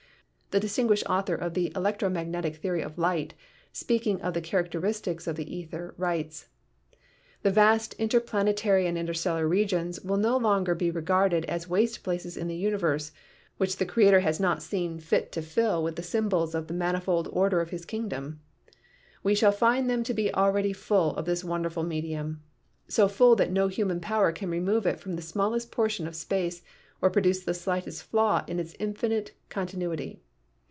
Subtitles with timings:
[0.51, 3.35] The distinguished author of the electro magnetic theory of light,
[3.71, 6.49] speaking of the char acteristics of the ether, writes:
[7.41, 12.49] "The vast interplanetary and interstellar regions will no longer be regarded as waste places in
[12.49, 13.13] the universe,
[13.55, 17.29] which the Creator has not seen fit to fill with the symbols of the manifold
[17.31, 18.41] order of His kingdom.
[19.23, 22.43] We shall find them to be already full of this wonderful medium;
[22.89, 26.61] so full that no human power can remove it from the smallest portion of space
[27.01, 30.21] or produce the slightest flaw in its infinite continu ity.